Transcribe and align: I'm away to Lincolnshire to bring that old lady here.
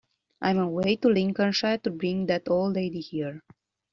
I'm 0.41 0.57
away 0.57 0.95
to 0.95 1.09
Lincolnshire 1.09 1.77
to 1.77 1.91
bring 1.91 2.25
that 2.25 2.49
old 2.49 2.73
lady 2.75 3.01
here. 3.01 3.43